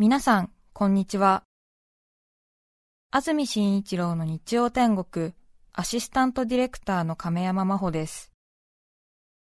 [0.00, 1.42] 皆さん、こんにちは。
[3.10, 5.32] 安住紳一郎の日曜天国、
[5.72, 8.30] アシスタントディレクターの亀山真帆です。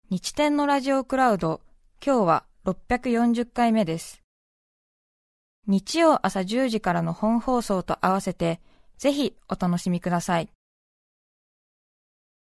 [0.10, 1.62] 日天のラジオクラウド、
[2.04, 4.24] 今日は640回目です。
[5.68, 8.60] 日曜朝10時からの本放送と合わせて、
[8.98, 10.50] ぜひお楽しみください。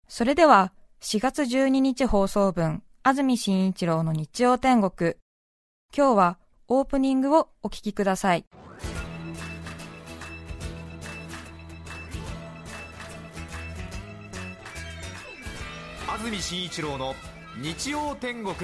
[0.08, 0.72] それでは、
[1.02, 5.16] 4月12日放送分、安住紳一郎の日曜天国。
[5.94, 6.38] 今日は
[6.72, 8.44] オープニングをお聞きください。
[16.08, 17.16] 安住紳一郎の
[17.60, 18.54] 日曜天国。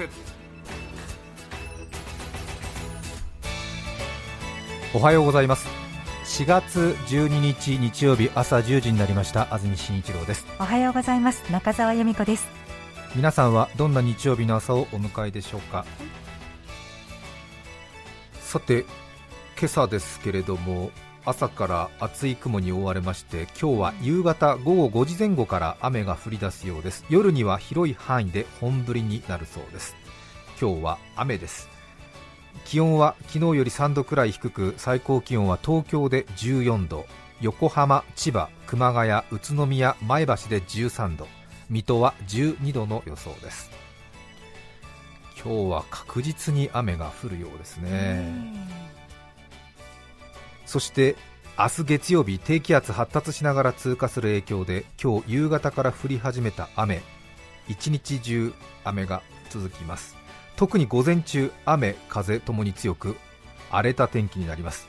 [4.93, 5.67] おはようございます。
[6.23, 9.53] 4月12日日曜日朝10時になりました。
[9.53, 10.47] 安住紳一郎です。
[10.61, 11.43] おはようございます。
[11.51, 12.47] 中澤由美子です。
[13.17, 15.85] 皆さんはどんな日曜日の朝をお迎えでしょうか？
[18.47, 18.85] さて
[19.59, 20.89] 今朝ですけれども
[21.25, 27.03] 朝から厚い雲に覆われまして今日は夕方午後5時前後から雨が降り出すようです。
[27.09, 29.97] 夜には広い範囲で本降りになるそうです。
[30.61, 31.67] 今日は雨です。
[32.63, 37.05] 気温は昨日より3度くらい低く最高気温は東京で14度。
[37.41, 41.27] 横浜、千葉、熊谷、宇都宮、前橋で13度。
[41.69, 43.86] 水戸は12度の予想です。
[45.43, 48.27] 今日は確実に雨が降るようですね。
[50.65, 51.15] そして
[51.57, 57.01] 明日月曜日低気圧発達しながら通過する影響で今日夕方から降り始めた雨。
[57.67, 60.15] 一日中雨が続きます。
[60.55, 63.15] 特に午前中雨風ともに強く
[63.69, 64.87] 荒れた天気になります。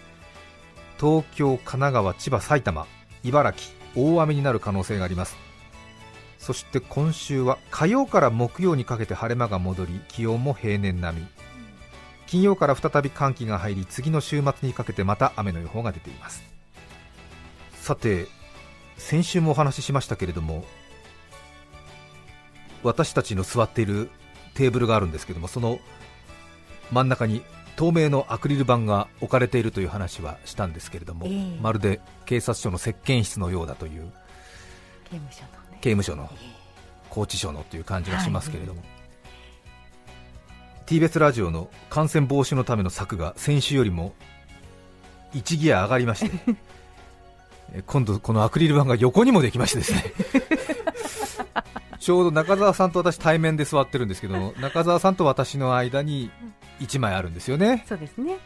[0.99, 2.87] 東京神奈川千葉埼玉
[3.23, 5.37] 茨城大雨になる可能性があります
[6.49, 11.27] そして今週は火曜から木曜にかけて晴れ間が戻り気温も平年並み。
[12.27, 16.43] 金曜から再び寒気が入り次の週末にかけてまた雨の予報が出ています。
[17.75, 18.29] さて
[18.97, 20.65] 先週もお話ししましたけれども
[22.83, 24.09] 私たちの座っている
[24.55, 25.81] テーブルがあるんですけどもその
[26.91, 27.43] 真ん中に
[27.77, 34.11] 透明のアクリル板が置かれているという話はしたんですけれども、えー、まるで警察署の接見室のようだという。
[35.11, 36.31] 刑務所の刑務所の
[37.11, 38.91] 拘置所のという感じがしますけれども、はい、
[40.87, 44.15] TBS ラジオの感染防止のための策が先週よりも
[45.35, 46.57] 1ギア上がりまして
[47.87, 50.05] 今度、このアクリル板が横にもできましてですね。
[52.01, 56.31] ちょうど中澤さんと私対面で座ってるんですけど中澤さんと私の間に
[56.81, 57.85] 1枚あるんですよね。
[57.87, 58.39] そうですね。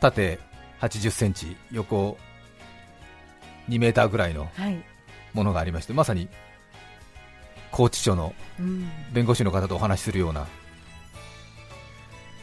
[0.00, 0.40] 縦
[0.80, 2.18] 80センチ横
[3.68, 4.48] 2メーターぐらいの
[5.36, 6.28] ものがありまして、まさに
[7.70, 8.34] 拘置所の
[9.12, 10.46] 弁護士の方とお話しするような、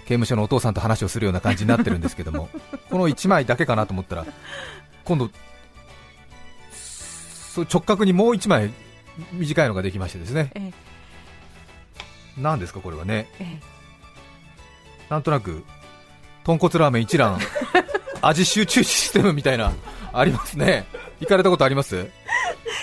[0.06, 2.50] 刑務所のお父さんと話をするような感じになってるんですけども、
[2.90, 4.26] この1枚だけかなと思ったら、
[5.04, 5.30] 今度、
[7.58, 8.72] 直角にもう1枚
[9.34, 10.72] 短いのができましてですね、え
[12.38, 13.60] え、なんですかこれはね、ええ、
[15.10, 15.64] なんとなく
[16.44, 17.40] 豚骨ラーメン一覧
[18.22, 19.72] 味集中システムみたいな
[20.14, 20.86] ありますね。
[21.20, 22.10] 行かれたことあります？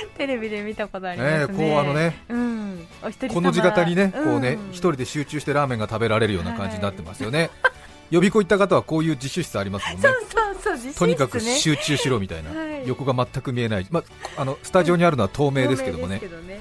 [0.17, 2.87] テレビで見たことありますね、こうあのね、うん、
[3.33, 7.51] この字型にね、こうね、一人で集中してラーメンが食べられるような感じになってますよね。
[7.63, 14.03] はい予備校行った方はこういう自習室ありますもんね、そうそうとにかく集中しろみたいな、 はい、横が全く見えない、ま
[14.37, 16.61] あ、のスタジオにあるのは透明ですけどもね、ね。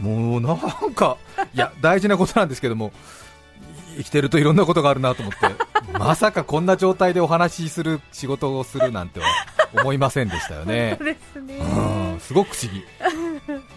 [0.00, 1.16] もうなんか、
[1.54, 2.92] いや大事なことなんですけども、
[3.96, 5.38] 生きてるといろんなことがあるなと思って、
[5.96, 9.26] まさかこんな状態でお話しする仕事をするなんては
[9.80, 10.98] 思いませんでしたよね。
[11.32, 12.84] すねうん、すごく不思議。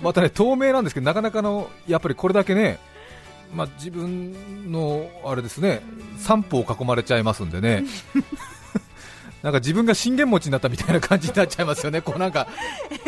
[0.02, 2.80] またね透明なんですけどなかなかのやっぱりこれだけね、
[3.54, 5.82] まあ、自分のあれですね
[6.18, 7.84] 三歩を囲まれちゃいますんでね。
[9.44, 12.48] なんか自分が信玄餅になったみたいな感じになっちゃいますよね、こうなんか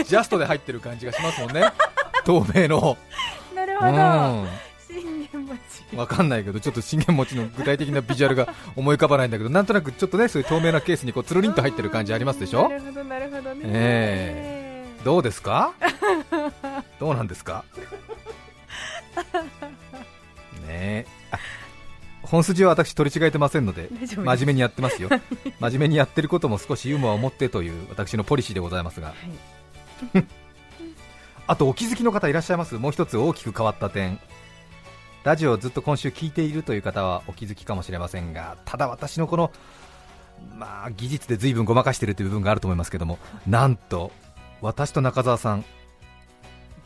[0.05, 1.63] ジャストで入ってる感じがしますもんね、
[2.23, 2.97] 透明の。
[3.55, 3.95] なるほど、う
[4.45, 4.68] ん
[5.95, 12.69] わかんないけど、ちょっと信玄餅の具体的なビジュアルが思い浮かばないんだけど、なんとなくちょっとね、そういう透明なケースにこうつるりんと入ってる感じありますでしょ？
[12.69, 13.55] なるほど、なるほど。
[13.55, 13.61] ね。
[13.65, 14.85] え。
[15.01, 15.73] ー、どうですか？
[16.99, 17.63] どうなんですか？
[20.67, 21.05] ね
[22.21, 25.09] 本筋は私取り違えてませんので真面目にやってますよ。
[25.59, 29.13] 真面目にやってることも少しユーモアを持ってという私のポリシーでございますが、は
[30.19, 30.25] い、
[31.47, 32.75] あとお気づきの方いらっしゃいます？
[32.75, 34.19] もう一つ大きく変わった点
[35.29, 39.51] ラジオをずっと今週聞いているという方はお気づきかもしれませんがただ私のこの
[40.55, 44.11] まあ技術で随分ごまかしているという部分があると思いますけどもなんと
[44.59, 45.65] 私と中澤さん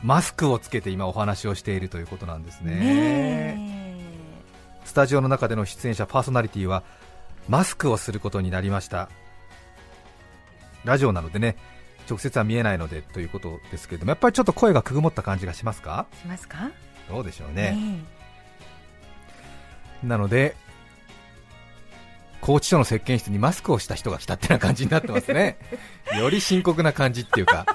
[0.02, 4.04] マスクをつけて今お話をしているということなんですね。
[4.84, 6.84] スタジオの中での出演者パーソナリティは
[7.48, 9.08] マスクをすることになりました。
[10.84, 11.56] ラジオなのでね
[12.10, 16.08] 直接は見えないのでということですけれどもやっぱりちょっと声がくぐもった感じがしますか？
[16.20, 16.70] しますか？
[17.10, 18.00] どうでしょうね、ね
[20.04, 20.56] なので
[22.42, 25.58] 拘置所の石鹸室にマスクをした人が来たってな感じになってますね。
[26.20, 27.66] より深刻な感じっていうか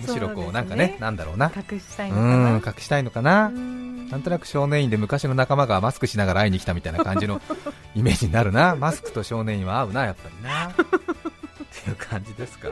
[0.00, 1.52] むしろこうなんかねなんだろうな。
[1.54, 3.48] 隠したいうのんか隠したいのかな。
[3.48, 4.22] なうん。
[4.24, 7.40] となく少年院で昔の仲間がマスクしながら会いに来たみたいな感じの
[7.94, 10.68] イメージになるな、マスクと少年院は合うな、やっぱりな。
[10.68, 12.68] っていう感じですか？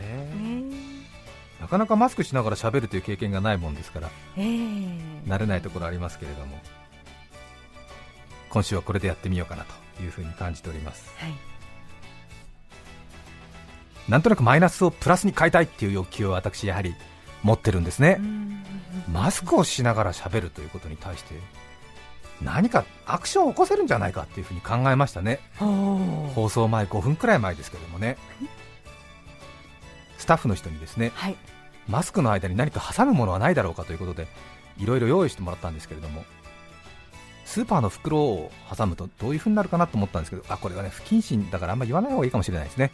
[0.00, 0.64] ね
[1.60, 4.46] なかなかマスクしながら喋るという経験がないもんですから、ええ。
[5.26, 6.60] 慣れないところありますけれども、
[8.54, 9.64] 今週はこれでやってみようかな
[9.96, 11.12] というふうに感じております。
[11.18, 11.32] はい。
[14.08, 16.94] なんとなくマイナスをプラスに変えたいっていう欲求を私、やはり
[17.42, 18.20] 持ってるんですね。
[19.12, 21.34] マスクをしながら喋るということに対して
[22.40, 25.40] 何かアクションを起こせるんじゃないかっていうふうに考えましたね。
[25.58, 28.16] 放送前5分くらい前ですけどもね。
[30.16, 31.36] スタッフの人にですねはい。
[31.88, 34.28] マスクの間に何か挟むものはないだろうかということで
[34.78, 36.24] いろいろ用意してもらったんですけれども
[37.44, 42.90] スーパーの袋を挟むとどういうふうになるかなと思ったんですけどあこれはね不謹慎だからあんま言わない方がいいかもしれないですね。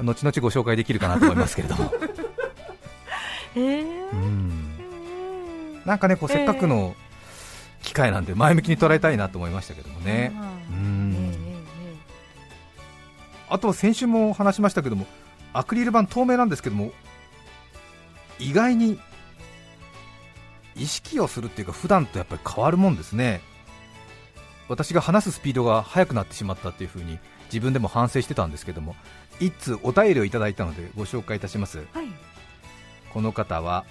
[0.00, 1.92] 後々ご紹介できるかなと思いますけれども。
[3.54, 3.82] ええ
[4.12, 4.78] うん。
[5.84, 6.96] なんかねこうせっかくの
[7.82, 10.32] 機会なんで前向きに捉えたいなと思いましたけどもね、
[10.70, 11.14] ううん。
[11.14, 11.62] えええ
[13.52, 15.06] あとは先週も話しましたけども
[15.52, 16.90] アクリル板透明なんですけども
[18.38, 18.98] 意外に
[20.76, 23.40] 意識をするっていうか普段とやっぱり変わるもんですね。
[24.68, 28.96] 私が話すスピードが速くなってしまったっていうふうに自分でも反省してたんですけども
[29.38, 31.78] 一通お便りをいただいたのでご紹介いたします。
[31.78, 32.08] えはい。
[33.12, 33.84] この方は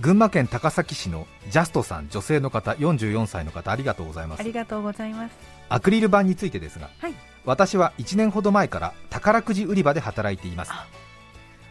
[0.00, 4.40] 群馬県高崎市のジャストさん女性の方44歳の方ありがとうございます。
[4.40, 5.34] ありがとうございます。
[5.68, 7.14] アクリル板についてですが、はい。
[7.44, 10.72] 私は1年ほど前から宝くじ売り場で働いています。
[10.72, 10.86] あ。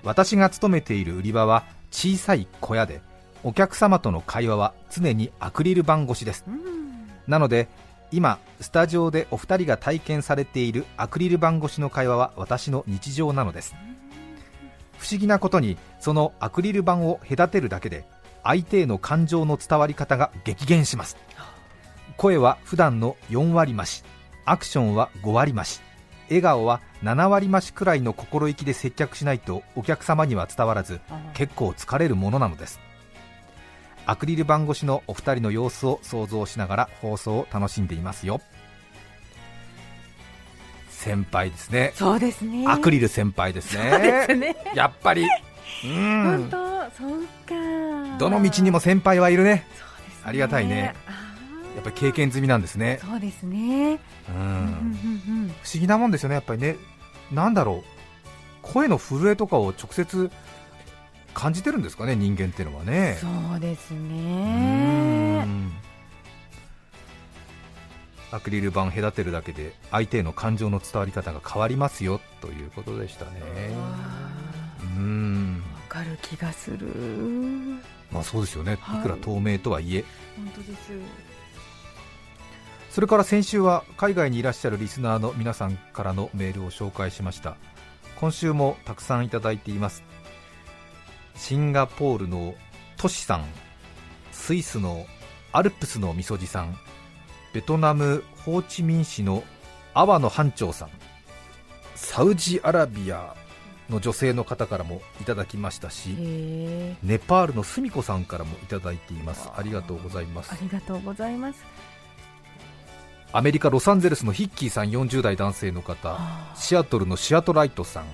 [0.04, 3.02] 私が勤めている売り場は小さい小屋で
[3.44, 6.46] お客様との会話は常にアクリル板越しです。
[6.48, 7.08] うん。
[7.28, 7.68] なので
[8.12, 13.76] 今スタジオでお二人が体験されているアクリル板越しの会話は私の日常なのです。
[14.98, 18.06] 不思議なことにそのアクリル板を隔てるだけで
[18.44, 21.18] 相手への感情の伝わり方が激減します。
[22.22, 24.04] 声は普段の4割増し
[24.46, 25.82] アクションは5割増し
[26.30, 31.00] 笑顔は7割増しくらいの心意気で接客しないとお客様には伝わらず
[31.34, 32.80] 結構疲れるものなのです
[34.06, 38.42] アクリル板越しのお二人の様子を想像しながら放送を楽しんでいますよ。
[40.90, 41.94] 先輩ですね。
[41.96, 42.66] そうですね。
[42.68, 44.36] アクリル先輩ですそうですね。
[44.36, 45.24] ねやっぱり。
[45.24, 45.28] う
[45.84, 46.58] 本ん当
[46.92, 48.18] そうか。
[48.20, 49.66] どの道にも先輩はいるね。
[49.78, 50.24] そうですね。
[50.26, 50.94] ありがたいね。
[51.76, 53.00] やっぱり経験済みなんですね。
[53.02, 53.94] そうですね。
[54.30, 55.56] ううんんうん。
[55.64, 56.76] 不思議なもんですよねやっぱりね。
[57.32, 57.84] なんだろう。
[58.62, 60.30] 声の震えとかを直接
[61.34, 63.18] 感じてるんですかね人間っていうのはね。
[63.20, 65.72] そうですうねん。
[68.32, 73.32] アクリル板隔てるだけで相手への感情の伝わり方が変わりますよということでしたね。
[73.76, 73.98] わ
[74.98, 75.64] うん。
[75.68, 76.88] ーわかる気がする。
[78.12, 78.74] まあそうですよね。
[78.74, 78.76] い。
[78.78, 80.06] はいくら透明とはいえ。
[80.38, 80.92] 本当です。
[82.90, 87.56] それから先週は海外にいらっしゃるリスナーの皆さんからのメールを紹介しました。
[88.22, 90.04] 今週もたくさんいただいています
[91.42, 92.54] シンガポールの
[92.98, 93.46] トシさん
[94.32, 95.08] スイスの
[95.52, 96.78] アルプスのみそじさん
[97.52, 99.44] ベトナムホーチミン市の
[99.96, 100.90] 阿波の班長さん
[101.96, 103.36] サウジアラビア
[103.90, 106.10] の女性の方からもいただきましたし
[107.02, 109.50] ネパールのスミコさんからもいただいています。
[109.58, 110.52] ありがとうございます。
[110.54, 111.66] ありがとうございます。
[113.34, 116.20] アメリカ・ロサンゼルスのヒッキーさん40代男性の方。
[116.56, 118.06] シアトルのシアトライトさん。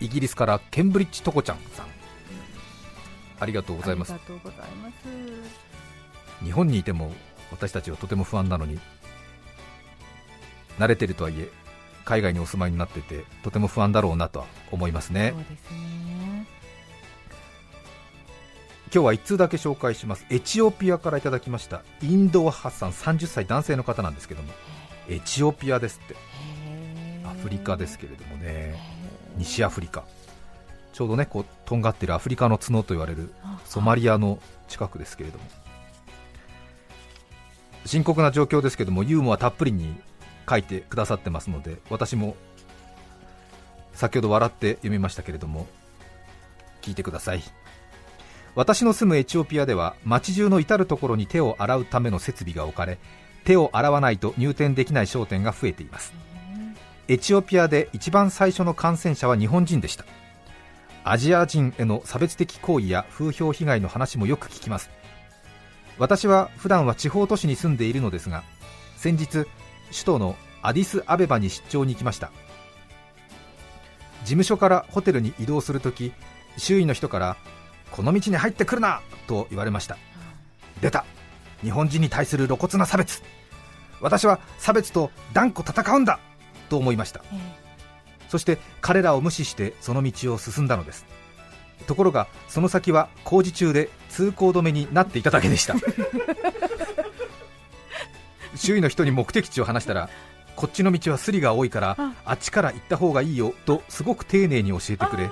[0.00, 1.97] イギリスからケンブリッジトコちゃんさん
[3.40, 4.14] ありがとうございます。
[6.42, 7.12] 日本にいても
[7.50, 8.78] 私たちはとても不安なのに
[10.78, 11.48] 慣れてるとはいえ
[12.04, 15.32] 海外にお住まいになっててとても不安だろうなとは思いますね。
[15.32, 16.46] ね。
[18.92, 20.24] 今日は1通だけ紹介します。
[20.30, 24.52] エチオピアからいただきましたインドハッサン30歳男性の方なんですけども。
[25.08, 26.16] エチオピアですって。
[27.26, 28.78] アフリカですけれどもね。
[29.36, 30.04] 西アフリカ
[30.98, 35.44] ちょうどねこうとんがってるアフリカの角と言われるあソマリアの近くですけれども。
[37.86, 39.94] 深刻な状況ですけどもユーモアたっぷりに
[40.50, 42.34] 書いてくださってますので私も
[43.92, 45.68] 先ほど笑って読みましたけれども
[46.82, 47.44] 聞いてください。
[48.56, 52.98] 私の住むエチオピアでは街中の至る所に手を洗うための設備が置かれ
[53.44, 56.12] 手を洗わないと入店できない商店が増えています。
[57.06, 60.04] エチオピアで一番最初の感染者は日本人でした
[61.04, 64.90] アジア人への差別的行為や風評被害の話もよく聞きます。
[65.98, 68.44] 私は普段は地方都市に住んでいるのですが
[68.96, 69.46] 先日首
[70.04, 72.30] 都のアディスアベバに出張に行きました。
[74.20, 76.12] 事務所からホテルに移動するとき
[76.56, 77.36] 周囲の人から
[77.90, 79.96] この道に入ってくるなと言われました
[80.80, 81.04] 出た。
[81.62, 83.22] 日本人に対する露骨な差別。
[84.00, 86.20] 私は差別と断固戦うんだ
[86.68, 87.24] と思いました。
[88.28, 91.06] そして彼らを無視してその道を進んだのです。
[91.86, 95.74] ところがその先は工事中で通行止めになっていただけでした。
[98.56, 100.10] 周囲の人に目的地を話したら
[100.56, 102.32] こっちの道はスリが多いからあ。
[102.32, 105.30] っちから行った方がいいよとすごく丁寧に教えてくれ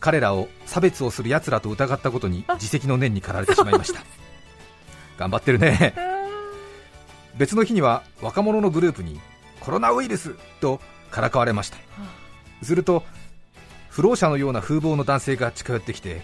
[0.00, 4.00] 彼らを差別をする奴らと疑ったことに自責の念に駆られてしまいました。
[5.18, 5.94] 頑張ってるね。
[7.36, 9.20] 別の日には若者のグループに
[9.60, 10.80] コロナウイルスと
[11.10, 11.78] からかわれました。
[12.62, 13.04] すると
[13.88, 16.22] 不老者のような風貌の男性が近寄ってきて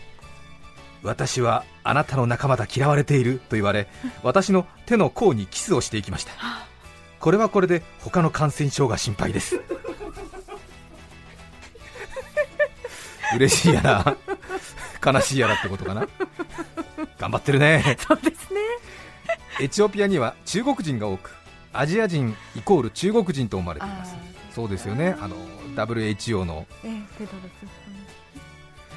[1.02, 3.88] 私はあなたの仲間だ嫌われていると言われ
[4.22, 6.32] 私の手の甲にキスをしていきました。
[7.18, 9.60] これはこれで他の感染症が心配です。
[13.34, 14.16] 嬉しいやら
[15.04, 16.06] 悲しいやらってことかな。
[17.18, 17.96] 頑張ってるね。
[18.06, 18.60] そうですね。
[19.58, 21.30] エチオピアには中国人が多く
[21.72, 24.14] アジア人イコール中国人と思われています
[24.56, 25.14] そうですよね。
[25.20, 25.36] あの
[25.76, 26.66] WHO の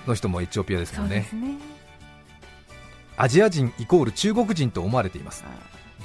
[0.08, 1.58] の人もエチオピアですそもねね。
[3.18, 5.44] アジア人イコール中国人と思われています。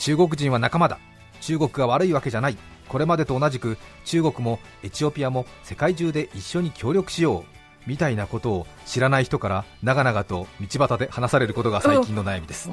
[0.01, 0.99] 中国人は仲間だ。
[1.41, 2.57] 中国が悪いわけじゃない。
[2.89, 7.55] これまでと同じく中国もエチオピアも世界中で一緒に協力しよう。
[7.87, 12.71] みたいなことを知らない人から長々と道端で話されることが最近の悩みです。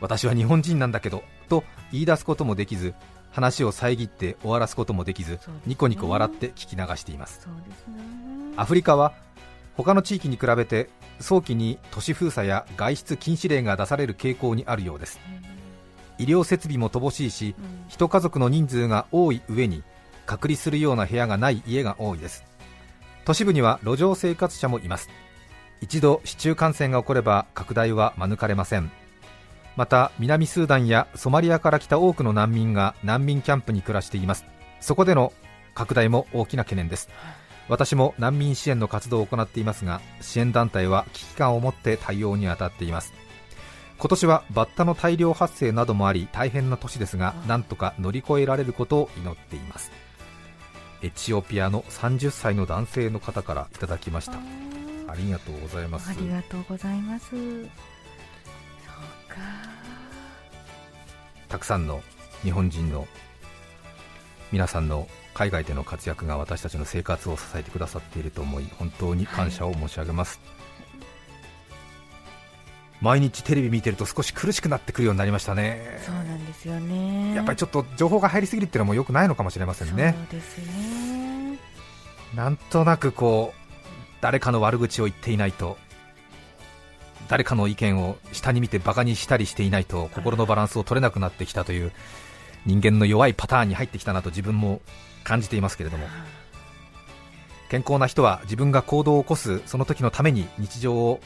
[0.00, 1.62] 私は日本人なんだけどと
[1.92, 2.92] 言い出すこともできず
[3.32, 5.38] 話を遮って終わらすこともできずね。
[5.66, 7.46] ニコニコ笑って聞き流しています。
[7.88, 7.94] ね。
[8.56, 9.12] アフリカは
[9.76, 15.18] 他の地域に比べて早期に都市封鎖や外出禁止令が出される傾向にあるようです。
[16.18, 17.84] 医療設備も乏しいしうん。
[17.88, 19.82] 一家族の人数が多い上に
[20.26, 22.44] 隔離するような部屋がない家が多いです。
[23.24, 25.08] 都市部には路上生活者もいます。
[25.82, 28.90] 一度市中感染が起これば拡大は免れません
[29.76, 34.44] また南スーダンやソマリアから来た多くの難民が難民キャンプに暮らしています。
[34.80, 35.32] そこでの
[35.74, 37.08] 拡大も大きな懸念です。
[37.68, 43.12] 私も難民支援の活動を行っていますが支援団体は危機感を持って対応に当たっています。
[43.98, 49.92] 今年はバッタの大量発生などもあり大変な年ですがなんとか乗り越えられることを祈っています。
[51.02, 54.34] エチオピアの30歳の男性の方からいただきました。
[55.08, 56.10] ありがとうございます。
[56.10, 57.34] ありがとうございます
[61.48, 62.02] たくさんの
[62.42, 63.06] 日本人の
[64.50, 70.40] 皆さんの海外での活躍が私たちの生活を支えてくださっていると思い本当に感謝を申し上げます、
[73.00, 75.98] 毎日テレビ見てると少し苦しくなってくるようになりましたね。
[76.04, 77.34] そうなんですよね。
[77.34, 80.14] やっぱりちょっと情報が入りすぎるっていうのも良くないのかもしれませんね。
[80.30, 81.58] そうですね。
[82.34, 83.58] なんとなくこう
[84.20, 85.76] 誰かの悪口を言っていないと
[87.28, 91.92] 誰かの意見を下に見てバカにしたりしていないと心のバランスを取れなくなってきたという
[92.66, 94.80] 人間の弱いパターンに入ってきたなと自分も
[95.24, 96.06] 感じていますけれども。
[97.72, 101.20] 健康な人は自分が行動を起こすその時のために日常を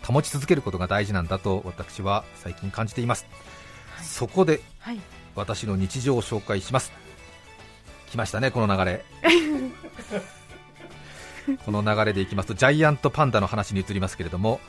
[0.00, 3.26] 保ち続けることが大事なんだと私は最近感じています、
[3.96, 4.06] はい。
[4.06, 5.00] そこではい。
[5.34, 6.92] 私の日常を紹介します。
[8.10, 9.04] 来ましたねこの流れ。
[11.64, 14.60] この流れでいきますとジャイアントパンダの話に移りますけれども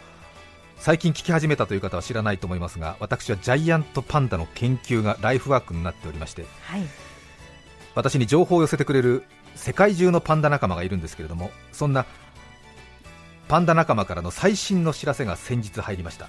[0.84, 6.82] 最近聞き始めたという方は知らないと思いますが私はジャイアントパンダの研究がライフワークになっておりましてはい。
[7.96, 9.24] 私に情報を寄せてくれる
[9.56, 12.06] 世界中のパンダ仲間がいるんですけれどもそんな
[13.48, 16.28] パンダ仲間からの最新の知らせが先日入りました。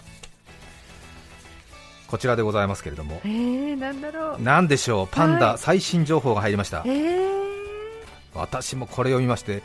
[2.07, 4.41] こちらでございますけれどもえー、なんだろう。
[4.41, 6.85] 何でしょうパンダはい最新情報が入りました。
[6.87, 7.35] えー、
[8.35, 9.65] 私もこれを見まして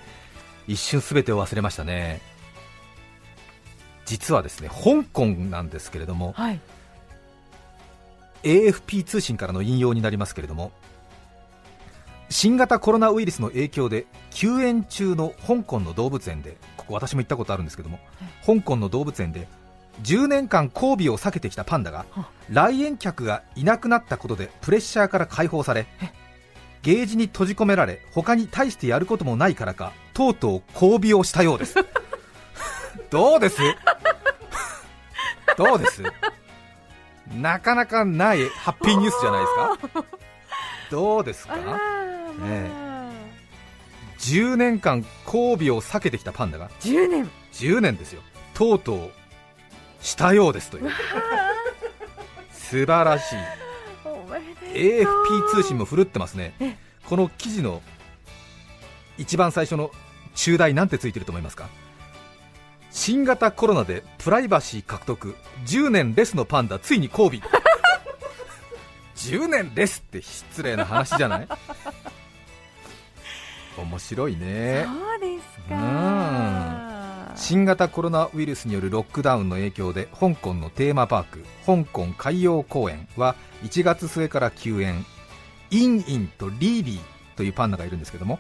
[0.67, 2.21] 一瞬すべてを忘れましたね
[4.09, 6.59] 実はですね香港なんですけれどもはい。
[8.41, 10.71] AFP 通信からの引用になりますけれども
[12.29, 17.99] 新型コロナウイルスの影響で休園中の香港の動物園でここ私も行ったことあるんですけども
[18.45, 19.47] 香港の動物園で
[20.01, 22.29] 10年間交尾を避けてきたパンダがは。
[22.49, 25.85] 来園客がいなくなったことでプレッシャーから解放され
[26.81, 31.75] ゲージに閉じ込められ他に大してやることもないからかとうとう交尾をしたようです
[33.09, 33.61] どうです？
[35.57, 36.03] どうです？
[37.35, 40.05] なかなかないハッピーニュースじゃないですか？
[40.89, 41.55] どうですか？
[41.57, 43.11] まあ、
[44.19, 47.29] 10年間交尾を避けてきたパンダが10年。
[47.53, 48.21] 10年ですよ。
[48.53, 49.11] とうとう
[50.01, 50.91] したようですという。
[52.51, 53.35] 素晴らしい。
[54.73, 55.05] AFP
[55.55, 56.53] 通信も振るってますね。
[56.59, 56.75] え。
[57.05, 57.81] この記事の
[59.17, 59.91] 一番最初の
[60.35, 61.67] 中題なんてついてると思いますか？
[62.91, 65.35] 新型コロナでプライバシー獲得。
[65.65, 66.79] 10年レスのパンダ。
[66.79, 67.31] ついに交尾。
[69.15, 71.47] 10年レスって失礼な話じゃない？
[73.77, 74.85] 面白いね。
[74.85, 75.77] そうですうん。
[75.77, 85.05] か新型コロナウイルスによるロックダウンの影響で香港のテーマパーク香港海洋公園は1月末から休園。
[85.71, 86.99] インインとリーリー
[87.37, 88.39] というパンダがいるんですけども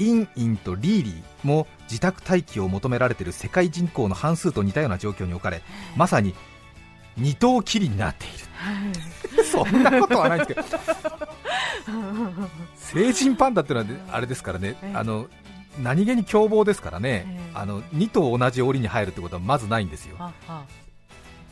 [0.00, 5.62] インインとリーリーも自宅待機を求められている世界人口の半数と似たような状況に置かれ
[5.96, 6.34] まさに
[7.16, 9.44] 二頭きりになっている。
[9.44, 10.78] そんなことはないんですけど。
[12.76, 14.76] 成人パンダっていうのはねあれですからね。
[14.82, 15.28] ええあの
[15.78, 20.16] 何気に凶暴ですからね、ええあの2頭同じ檻に入るってことはまずないんですよ。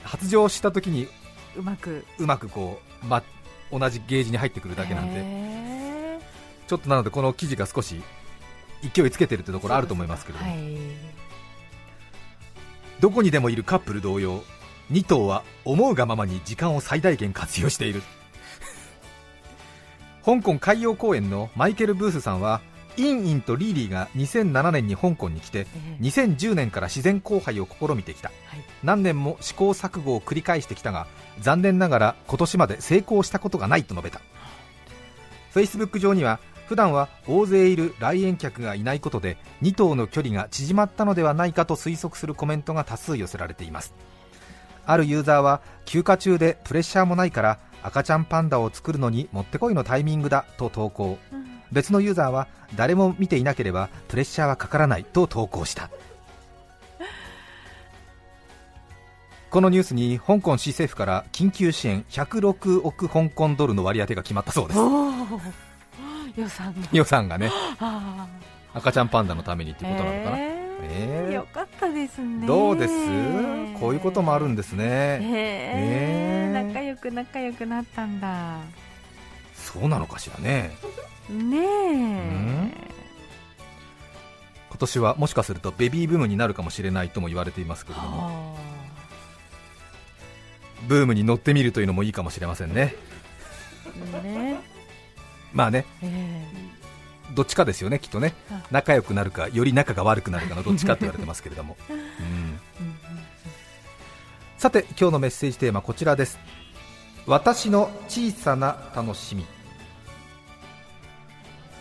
[0.02, 1.09] 発情した時に
[1.57, 2.05] うまく。
[2.19, 3.23] うまくこう、ま、
[3.71, 5.21] 同じゲージに入ってくるだけなんで。
[5.21, 6.21] へ
[6.67, 8.02] ちょっとなのでこの記事が少し
[8.83, 10.77] 勢いつけてるってところあると思いますけれども、はい。
[13.01, 14.43] どこにでもいるカップル同様
[14.91, 18.03] 2頭は思うがままに時間を最大限活用している。
[20.25, 22.61] 香港海洋公園のマイケル・ブースさんは
[22.97, 25.67] インインとリーリーが2007年に香港に来てえ
[26.01, 26.03] え。
[26.03, 28.29] 2010年から自然交配を試みてきた。
[28.29, 28.65] はい。
[28.83, 31.07] 何年も試行錯誤を繰り返してきたが
[31.41, 34.21] 残念ながら今年まで成功したことがないと述べた。
[35.55, 43.95] Facebook 上には普段は大勢いる来園客がいないことで2頭の距離が縮まったのではないかと推測するコメントが多数寄せられています。
[44.85, 51.19] あるユーザーは休暇中でプレッシャーもないから赤ちゃんパンダを作るのにもってこいのタイミングだと投稿。
[51.73, 55.88] 別のユーザーは誰も見ていなければプレッシャーはかからないと投稿した。
[59.49, 65.67] このニュースに香港市政府から緊急支援106億香港ドルの割り当てが決まったそうです。
[66.38, 67.51] 予算が予算がね。
[67.81, 68.27] あ
[68.74, 71.31] 赤ちゃんパンダのためにってーことなのかな、ええー。
[71.31, 72.46] ーよかったですね。
[72.46, 72.94] どうです？
[73.81, 74.85] こういうこともあるんですね。
[74.85, 78.59] へえねえ仲良く仲良くなったんだ。
[79.55, 80.70] そうなのかしらね。
[81.29, 82.88] ねえ。
[84.70, 88.18] 今年はもしかするとベビーブームになるかもしれないとも言われていますけれども。
[88.18, 88.57] は
[90.87, 92.94] ブームに乗ってみるというのもいいかもしれませんね。
[94.14, 94.61] あね
[95.53, 95.85] まあね。
[96.03, 96.47] え
[97.35, 98.35] どっちかですよねきっとね。
[98.51, 98.63] あ。
[98.71, 102.59] 仲良くなるかより仲が悪くなるかのどっちかって言われてますけれども、 うん、
[104.57, 106.39] さて今日のメッセージテーマこちらです。
[107.27, 109.45] 私の小さな楽しみ。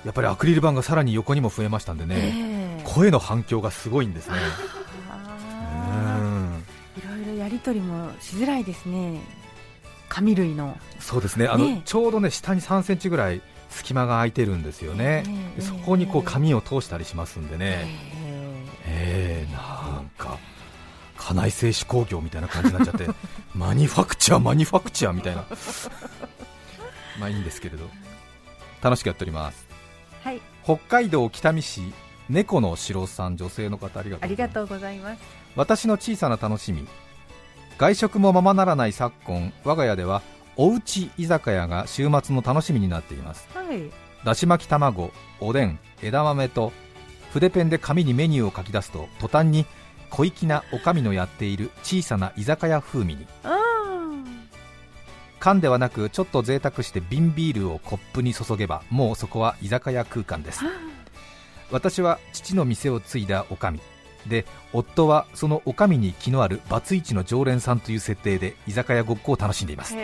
[0.06, 2.84] やっぱりアクリル板がさらに横にも増えましたんでね、ええ。
[2.86, 4.36] 声の反響がすごいんですね。
[6.98, 9.22] いろいろやり取りもしづらいですね。
[10.10, 10.78] 紙類の。
[11.00, 11.48] そうですね。
[11.48, 17.88] あのねちょうどね下に3センチぐらい隙間が空いてるんですよね、ええでそこにこう紙を通したりしますんでね、
[18.86, 19.48] ええ。
[19.50, 20.38] ー、なんか
[21.18, 23.08] 家内製紙工業みたいな感じになっちゃって
[23.56, 25.46] マニファクチャーマニファクチャーみたいな。
[27.20, 27.90] まあいいんですけれど。
[28.82, 29.68] 楽しくやっております。
[30.24, 30.42] えはい。
[30.64, 31.94] 北海道北見市
[32.30, 35.22] 猫の城さん女性の方ありがとうございます。
[35.56, 36.88] 私の小さな楽しみ。
[37.78, 40.24] 外食もままならない昨今我が家では
[40.58, 43.48] おうち居酒屋が週末の楽しみになっています。
[43.54, 43.92] はい。
[44.26, 46.74] だし巻き卵おでん枝豆と
[47.32, 49.66] 筆ペンで紙にメニューを書き出すと途端に
[50.10, 53.28] 小粋なおかみのやっている小さな居酒屋風味に。
[53.44, 53.58] あ
[55.40, 60.66] 缶ではなくちょっと贅沢して瓶ビールをコップに注げばもうそこは居酒屋空間です。
[60.66, 60.70] あ
[61.70, 63.80] 私は父の店を継いだおかみ。
[64.28, 69.96] で夫はそのおかみに気のあるバツイチの常連さんという設定で居酒屋ごっこを楽しんでいます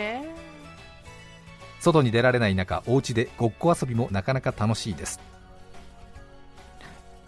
[1.84, 5.20] 外に出られない中お家でごっこ遊びもなかなか楽しいです。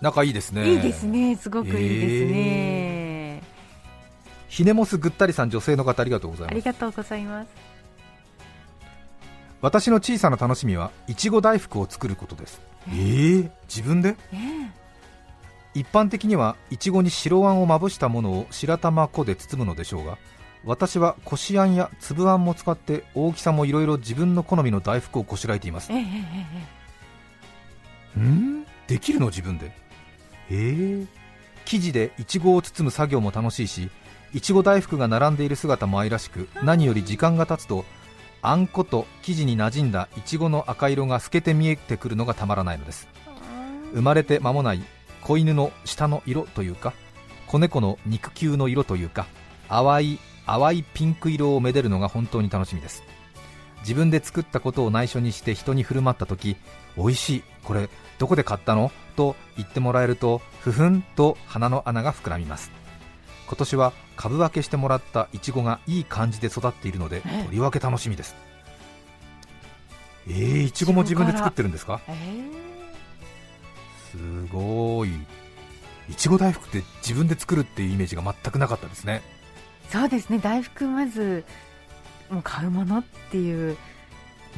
[0.00, 0.68] 仲いいですね。
[0.68, 1.36] いいですね。
[1.36, 3.42] すごくいいですね、
[4.48, 6.52] ひねもすぐったりさん女性の方ありがとうございます。
[6.52, 7.48] ありがとうございます。
[9.62, 12.60] 私の小さな楽しみはいちご大福を作ることです。
[12.88, 14.16] えー、自分で？
[14.32, 14.74] ね
[15.74, 20.16] 一般的にはいちごに白あんをまぶしたものを白玉粉で包むのでしょうが
[20.66, 25.92] 私はこしあんや粒あんも使って大きさもいろいろ自分の好みの大福をこしらえています。
[25.92, 26.02] えええ
[28.18, 28.66] えん？
[28.88, 29.70] できるの自分で？
[30.50, 30.54] え。
[30.54, 31.06] ー、
[31.64, 33.90] 生地でいちごを包む作業も楽しいし
[34.34, 37.84] いちご大福が並んでいる姿も愛らしく何より時間が経つと
[38.42, 43.08] あんこと生地に馴染んだいちごの赤色が透けて見えてくるのがたまらないのです。
[43.94, 44.82] 生まれて間もない
[45.22, 46.92] 子犬の舌の色というか
[47.46, 49.26] 子猫の肉球の色というか
[49.68, 53.02] 淡い淡いピンク色をめでるのが本当に楽しみです。
[53.80, 56.56] 自分で作ったことを内緒にして人に振る舞った時
[56.96, 58.90] 美味しいこれどこで買ったの？
[59.14, 62.70] と言ってもらえるとふふんと鼻の穴が膨らみます。
[63.46, 68.34] 今年は株分けしてもらったいちごがいい感じで育っているのでえとりわけ楽しみです。
[70.28, 72.00] えー、いちごも自分で作ってるんですか？
[72.08, 72.12] え
[74.10, 74.16] す
[74.52, 75.10] ごい。
[76.08, 79.22] いちご大福って自分で作るっていうイメージが全くなかったですね。
[79.32, 79.35] ー
[79.90, 80.38] そうですね。
[80.38, 81.44] 大福まず
[82.30, 83.76] もう買うものっていう。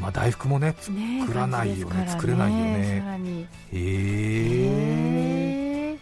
[0.01, 1.95] まあ大福もね作らないよね。
[1.95, 3.49] 感じですから作れないよね。
[3.73, 3.81] へえ。
[5.93, 5.95] え。
[5.95, 5.99] ー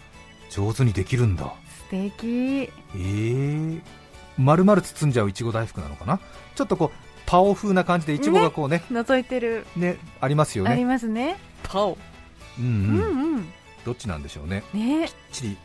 [0.50, 1.44] 上手にできるんだ。
[1.44, 2.26] 素敵。
[2.26, 2.70] え。
[2.94, 3.80] ー、
[4.38, 6.20] 丸々包んじゃういちご大福なのかな？
[6.54, 11.36] ちょっとこうパオ風な感じでいちごがこうね覗いてる、ねありますよありねますね。
[11.62, 11.98] パオ、
[12.58, 13.48] うんううんん、うん。
[13.84, 14.62] どっちなんでしょうね。
[14.72, 15.08] ね。
[15.08, 15.56] きっちり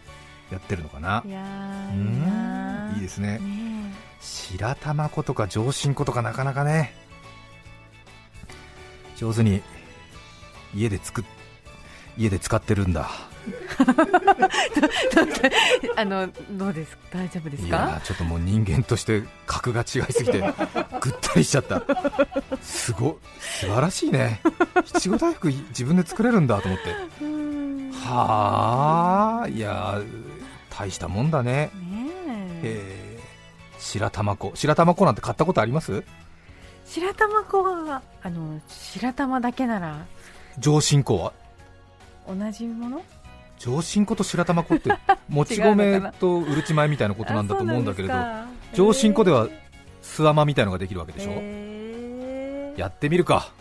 [0.51, 1.23] やってるのかな。
[1.25, 2.57] いやうーいいなー。
[2.57, 2.60] ん
[3.01, 3.39] ですね。
[3.39, 6.93] ね白玉粉とか上新粉とかなかなかね。
[9.15, 9.61] 上手に
[10.73, 11.25] 家で作っ
[12.17, 13.09] 家で使ってるんだ。
[15.83, 16.95] えあのどうです？
[16.95, 20.39] か大丈夫ですいかちょっともう人間として格が違いすぎて
[21.01, 21.81] ぐったりしちゃった。
[22.61, 24.41] すご素晴らしいね。
[24.85, 26.93] いちご大福自分で作れるんだと思って。
[28.05, 30.05] はあいやー
[30.69, 31.69] 大したもんだね
[32.61, 36.03] ねええー、白玉粉白玉粉なんて買ったことあります？
[36.85, 40.05] 白玉粉はあの白玉だけなら
[40.57, 41.33] 上新粉は？
[42.27, 43.01] 同じもの？
[43.59, 44.89] 上新粉と白玉粉って
[45.29, 48.13] もち米とうるち米みたいなことなんだと思うんだけれど
[48.73, 49.47] 上新粉では
[50.01, 52.79] 巣甘みたいのができるわけでしょ、へー。
[52.79, 53.51] やってみるか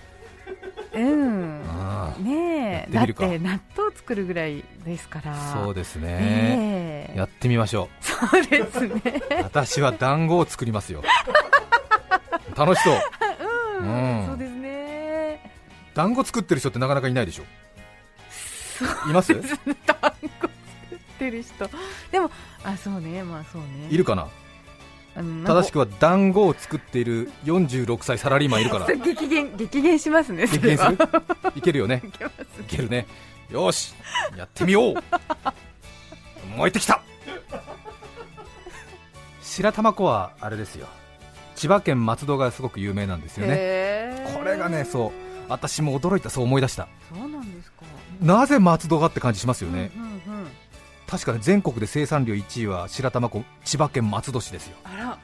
[1.03, 1.63] うん。
[1.69, 2.93] あねえ。
[2.93, 5.35] だって納豆作るぐらいですから。
[5.65, 6.07] そうですね。
[6.09, 7.15] ねえ。
[7.17, 9.23] やってみましょそうですね。
[9.41, 11.03] う私は団子を作りますよ。
[12.57, 12.95] 楽しそう。
[13.81, 14.27] うん、うん。
[14.27, 15.53] そうですね。
[15.95, 17.45] 団子作ってる人ってなかなかいないでしょ。
[19.09, 19.33] います？
[19.35, 19.49] 団子
[20.39, 20.49] 作
[20.95, 21.71] ってる人。
[22.11, 22.31] でも
[22.65, 23.23] あそうね。
[23.23, 23.69] まあそうね。
[23.91, 24.29] いるかな？
[25.14, 28.87] 正しくは団子を作っている46歳サラリーマンいるから。
[28.94, 30.96] 激減激減しますねそ激減する？
[31.57, 32.03] いけるよね。
[32.05, 33.07] いけますいけるね。
[33.51, 33.94] よーし。
[34.37, 34.94] やってみよう。
[36.57, 37.03] 燃えてきた。
[39.42, 40.87] 白玉粉はあれですよ。
[41.57, 44.25] 千葉県松戸がすごく有名なんですよね。
[44.35, 45.11] これがねそう。
[45.49, 46.31] 私も驚いた。
[46.31, 46.87] そう思い出した。
[47.12, 47.83] そうなんですか。
[48.23, 50.10] なぜ松戸がって感じしますよね、うんうんうん
[51.11, 55.18] 確かに全国で生産量1位は白玉粉千葉県松戸市ですよ、あら。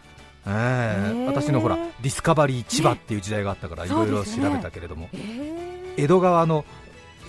[0.48, 5.16] えー私のほらディスカバリー千葉っていう時代があったからいろいろ調べたけれども、え。
[5.16, 6.64] ー江戸川の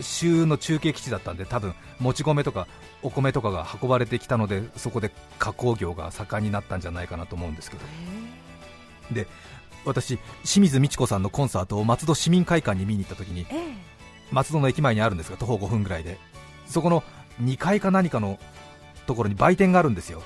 [0.02, 2.68] 州の中継基地だったんで多分もち米とか
[3.02, 7.84] お米とかが運ばれてきたのでそこで加工業が盛んになったんじゃないかなと思うんですけど。
[9.86, 13.74] 私清水美智子さんのコンサートを松戸市民会館に見に行った時にえーえ。
[14.32, 16.18] 松戸の駅前にあるんですが徒歩5分ぐらいで
[16.68, 17.04] そこの
[17.42, 18.40] 2階か何かの
[19.06, 20.22] ところに売店があるんですよ。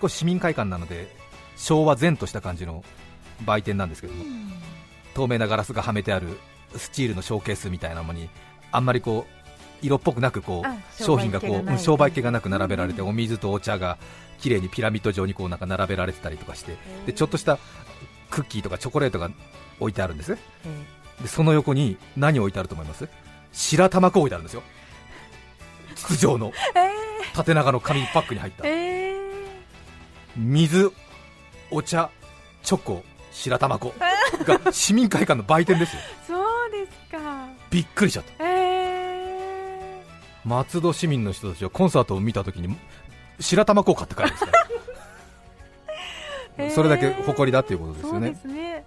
[0.00, 1.14] 少し市民会館なので
[1.56, 2.84] 昭和前とした感じの
[3.44, 4.24] 売店なんですけども。
[4.24, 4.52] うん。
[5.14, 6.38] 透明なガラスがはめてある
[6.76, 8.28] スチールのショーケースみたいなものに
[8.70, 13.98] あんまりこう色っぽくなくこあう商品がこう商売気がなく並べられてうんお水とお茶が
[14.38, 16.76] 綺麗にピラミッド状にこうなんか並べられてたりとかして
[17.06, 17.58] でちょっとした
[18.30, 19.30] クッキーとかチョコレートが
[19.80, 20.32] 置いてあるんです。
[21.18, 21.22] え。
[21.22, 23.08] でその横に何置いてあると思います？
[23.52, 24.62] 白玉粉置いてあるんですよ
[25.98, 26.54] 筒状のー。
[26.74, 26.90] え
[27.34, 28.64] 縦長の紙パックに入った。
[28.64, 28.66] ー。
[28.66, 29.16] え
[30.36, 30.90] 水
[31.70, 32.10] お茶
[32.62, 33.92] チョコ白玉粉
[34.44, 36.02] が市民会館の売店ですよ。
[36.24, 37.46] ーそうですか。
[37.70, 38.32] びっくりしちゃった。
[38.44, 40.02] え
[40.44, 42.74] 松戸市民の人たちはコンサートを見たときに
[43.40, 44.50] 白玉粉を買って帰るんですか
[46.58, 46.68] へ ー。
[46.68, 48.56] らそれだけ誇りだっていうことー、そうでですよね。
[48.56, 48.84] すね。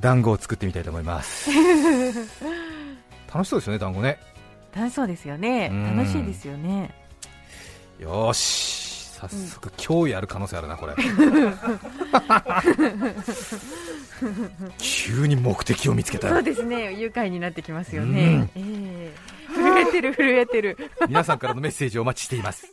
[0.00, 1.50] 団子を作ってみたいと思います。
[3.32, 4.18] 楽しそうですよね団子ね
[4.76, 5.70] 楽しそうですよね。
[5.72, 6.94] うん楽しいですよね。
[7.98, 8.86] よーし
[9.16, 10.94] 早速、今日やる可能性あるなこれ。
[14.76, 16.28] 急に目的を見つけた。
[16.28, 16.92] よそうですね。
[16.92, 19.14] 愉快になってきますよね、ええ。
[19.54, 20.76] 震えてる震えてる。
[21.08, 22.70] 皆さんからのメッセージをお待ちしています。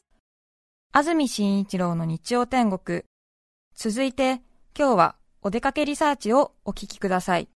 [0.92, 3.04] 安住紳一郎の日曜天国。
[3.74, 4.42] 続いて、
[4.78, 7.48] 今日はお出かけリサーチをお聞きください。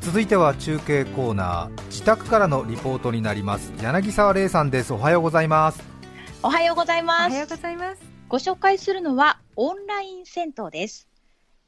[0.00, 5.98] 続いては中継コーナー自宅からのリポートになります柳沢玲さんですおはようございます
[6.40, 7.32] おはようございおます。
[7.32, 8.02] はようございます。
[8.28, 11.08] ご紹介するのはオンライン銭湯です。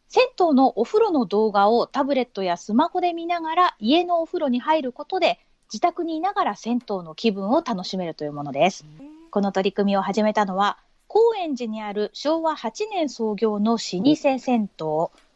[0.09, 5.41] 銭湯のお風呂の動画をタブレットやスマホで見ながら家のお風呂に入ることで
[5.73, 8.85] 自宅にいながら銭湯の気分を楽しめるというものです。
[9.33, 14.69] この取り組みを始めたのは高円寺にある昭和8年創業の老舗銭湯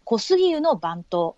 [0.04, 1.34] 小杉湯の番頭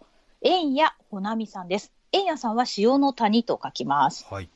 [0.49, 1.91] 円谷ほなみさんです。
[2.13, 4.25] 円谷さんは潮の谷と書きます。
[4.31, 4.49] はい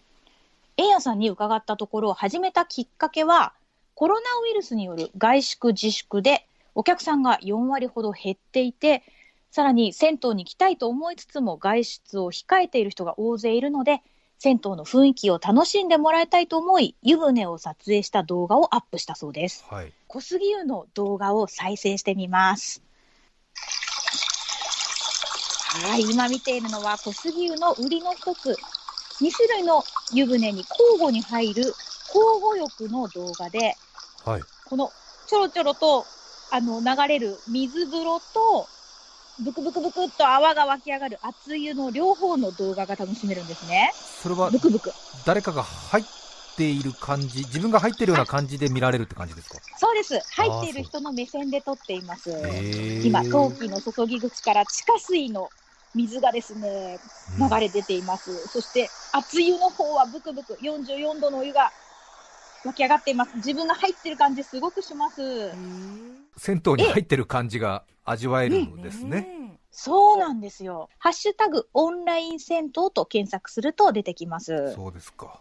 [0.77, 3.53] 円谷さんに伺ったところ、始めたきっかけは、
[3.95, 9.03] コロナウイルスによる外宿自粛で、お客さんが4割ほど減っていて、
[9.51, 14.01] さらに銭湯に行きたいと思いつつも外出を控えている人が大勢いるので、
[14.39, 19.67] 銭湯の雰囲気を楽しんでもらいたいと思い、湯船を撮影した動画をアップしたそうです。
[19.69, 22.81] はい小杉湯の動画を再生してみます。
[25.73, 28.57] はい、今見ているのは小杉湯の売りの一つ、
[29.21, 31.75] 2種類の湯船に交互に入る交
[32.43, 33.77] 互浴の動画で、
[34.25, 34.91] はいこの
[35.29, 36.05] ちょろちょろと
[36.51, 38.67] あの流れる水風呂と、
[39.45, 43.93] ブクブクブクっと泡が湧き上がる熱湯の両方の動画が楽しめるんですね。
[43.95, 44.93] それはブクブク。
[45.25, 46.05] 誰かが入っ
[46.57, 49.59] ている感じ自分が入っているような感じで見られるって感じですか？
[49.79, 50.21] そうです。
[50.33, 52.31] 入っている人の目線で撮っています。
[53.05, 55.49] 今、陶器の注ぎ口から地下水の
[55.95, 56.99] 水がですね、
[57.39, 58.49] うん流れ出ています。
[58.49, 61.71] そして、熱湯の方はブクブク44度のお湯が
[62.65, 63.37] 湧き上がっています。
[63.37, 65.51] 自分が入ってる感じすごくします。
[66.37, 69.59] 銭湯に入ってる感じが味わえるんですね。
[69.71, 70.89] そうなんですよ。
[70.99, 74.75] ハッシュタグオンライン銭湯と検索すると出てきます。
[74.75, 75.41] そうですか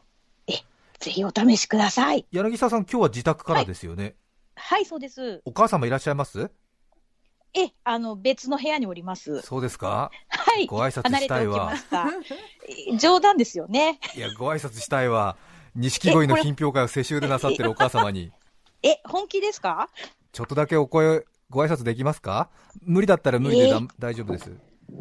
[1.00, 2.26] ぜひお試しください。
[2.32, 4.16] 柳沢さん今日は自宅からですよね、
[4.56, 5.42] はい、そうです。
[5.46, 6.52] お母様いらっしゃいます？
[7.54, 9.42] え、あの、別の部屋におります。
[9.42, 10.12] そうですか？
[10.30, 10.68] はい。
[10.68, 11.42] ご挨拶した。
[11.42, 11.74] いわ。
[13.00, 14.00] 冗談ですよね。
[14.16, 15.36] いやご挨拶したいわ。
[15.76, 18.32] 錦鯉の品評会を世襲でなさってるお母様に。
[18.84, 19.90] え、本気ですか？
[20.32, 22.50] ちょっとだけお声ご挨拶できますか？
[22.82, 24.56] 無理だったら無理でだ、え大丈夫です。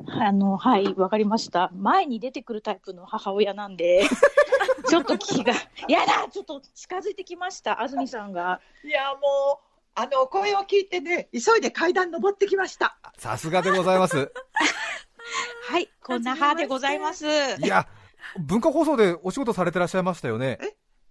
[0.08, 1.70] あの、はい、わかりました。
[1.74, 4.02] 前に出てくるタイプの母親なんで、
[4.88, 5.52] ちょっと気が、
[5.88, 6.28] やだ！
[6.30, 8.60] ちょっと近づいてきました、安住さんが。
[8.84, 12.98] いやもうあの声を聞いてね急いで階段登ってきました。
[13.16, 14.32] さすがでございます
[15.68, 17.26] はい、こんな母でございます。
[17.26, 17.86] いや
[18.38, 20.58] 文化放送でお仕事されてらっしゃいましたよね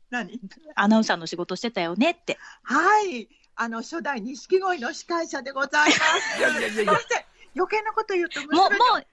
[0.09, 0.39] 何？
[0.75, 2.37] アナウンサーの仕事してたよねって。
[2.63, 5.99] はいあの初代錦鯉の司会者でございます。
[6.39, 9.07] いやいやいやいやすません余計なこと言うともう、もう、ね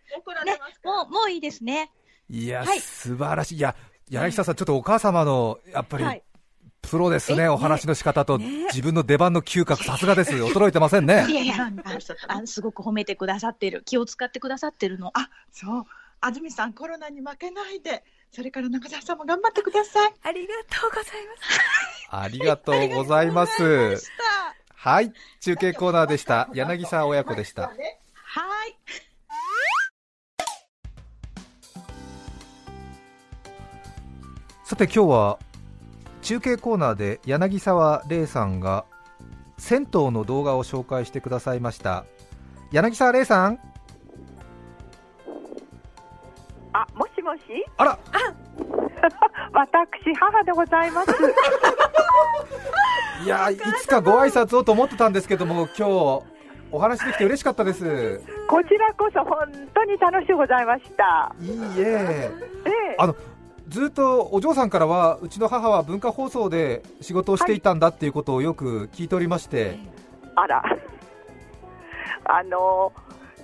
[0.45, 0.97] れます、から。
[0.97, 1.91] もう、もういいですね。
[2.29, 3.75] いや、はい素晴らしいいや
[4.11, 6.23] 柳沢さんちょっとお母様のやっぱり、はい。
[6.85, 11.27] プロですね、えお話の仕方と、ね自分の出番の嗅覚、さすがです、衰えてませんね。
[11.29, 13.83] いやいや、何ああすごく褒めてくださってる。
[13.85, 15.09] 気を使ってくださってるの。
[15.15, 15.85] あそう
[16.21, 20.13] 安住さんコロナに負けないでそれから中澤さんも頑張ってください。
[20.23, 21.61] ありがとうございます。
[22.11, 23.43] ありがとうございま。
[23.43, 24.13] ありがとうございます
[24.85, 26.51] はい、中継コーナーでした。
[26.53, 27.69] 柳沢親子でした。
[27.69, 28.77] はい。
[34.65, 35.39] さて今日は
[36.25, 38.87] 中継コーナーで柳沢玲さんが
[39.59, 42.07] 銭湯の動画を紹介してくださいました。
[42.73, 43.59] 柳沢玲さん、
[46.73, 47.43] あ、もしもし、
[47.77, 47.99] あら、
[49.53, 51.11] 私、母でございます。
[53.23, 56.23] いや、いつかご挨拶をと思ってたんですけども、今日
[56.73, 58.23] お話できて嬉しかったです。
[58.49, 61.35] こちらこそ本当に楽しゅうございました。
[61.39, 62.31] いいえ。
[62.65, 63.15] ええあの
[63.75, 69.81] ずっとお嬢さんからはうちの母は文化放送で仕事をしていたんだっていうことをよく聞いておりまして、
[70.37, 70.63] あら、
[72.25, 72.93] あの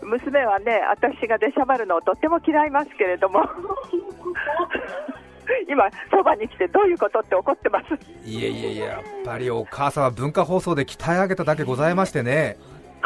[0.01, 3.43] 娘はね、私が出しゃばるのをとっても嫌いますけれども、
[5.69, 7.87] 今、そばに来てどういうことって怒ってます。
[8.25, 12.57] いえいえいえやっぱりお母さんは文化放送で鍛え上げただけございましてね。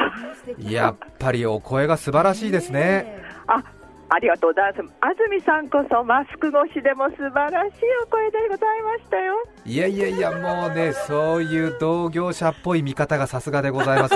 [0.61, 3.23] やっぱりお声が素晴らしいですね。
[3.47, 3.65] あ
[4.15, 4.95] ありがとうございます。
[5.01, 9.35] 安住さんこそマスク越しでも素晴らしいお声でございましたよ。
[9.67, 14.15] いやいやいやもうねそういう同業者っぽい見方がさすがでございます。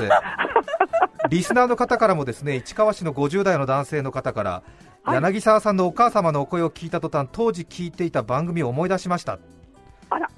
[1.31, 4.63] リスナーの方からもですね市川市の50代の男性の方から、
[5.03, 5.15] はい。
[5.15, 9.41] 柳沢さんのお母様のお声を聞いた途端当時聞いていた番組を思い出しました。
[10.11, 10.29] あら。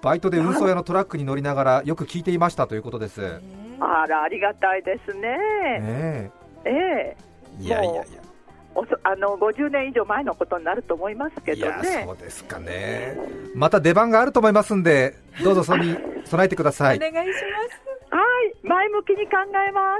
[0.00, 3.40] バイトで運送屋のトラックに乗りながらよく聞いていましたということです、ね
[3.78, 5.36] あら、ありがたいですね。
[5.82, 6.30] え。
[6.64, 7.30] ええ。
[7.60, 8.19] いやいやいや
[8.74, 12.16] おそあの50年以上前のことになると思いますけいやどねそう。
[12.16, 13.16] ですかね
[13.54, 17.36] また出番があると思いますんでどうぞそれに 備えてくださいお願いします。
[18.12, 19.36] はい、前向きに考
[19.68, 19.96] えま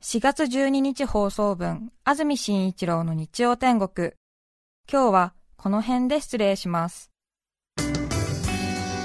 [0.00, 0.16] す。
[0.16, 4.12] 4月12日放送分、安住紳一郎の日曜天国。
[4.90, 7.10] 今日はこの辺で失礼します。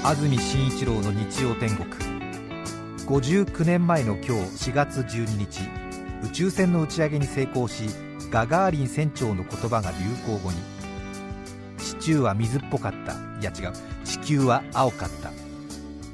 [0.04, 1.88] 安住紳一郎の日曜天国
[3.06, 4.30] 59年前の今日
[4.70, 5.60] 4月12日
[6.24, 7.84] 宇宙船の打ち上げに成功し
[8.30, 9.98] ガガーリン船長の言葉が流
[10.32, 10.56] 行語に。
[11.78, 13.14] シチューは水っぽかった。
[13.40, 13.72] いや違う。
[14.04, 15.30] 地球は青かった。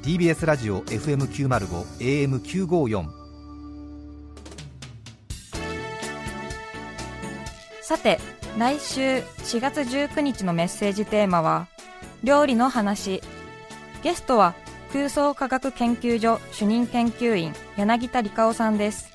[0.03, 2.29] TBS ラジオ FM905
[2.69, 3.09] AM954
[7.81, 8.19] さて
[8.57, 11.67] 来週4月19日のメッセージテーマは
[12.23, 13.21] 料理の話。
[14.03, 14.53] ゲストは
[14.93, 19.14] 空想科学研究所主任研究員柳田理香さんです。